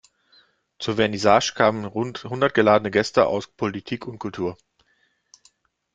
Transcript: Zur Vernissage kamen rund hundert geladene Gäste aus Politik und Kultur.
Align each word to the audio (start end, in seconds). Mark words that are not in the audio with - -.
Zur 0.79 0.95
Vernissage 0.95 1.53
kamen 1.53 1.85
rund 1.85 2.23
hundert 2.23 2.55
geladene 2.55 2.89
Gäste 2.89 3.27
aus 3.27 3.45
Politik 3.45 4.07
und 4.07 4.17
Kultur. 4.17 4.57